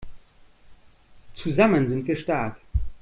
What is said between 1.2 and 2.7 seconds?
Zusammen sind wir stark!